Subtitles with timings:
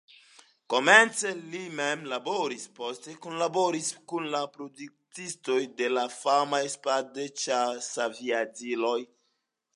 [0.73, 8.99] Komence li mem laboris, poste kunlaboris kun la produktistoj de la famaj Spad-ĉasaviadiloj.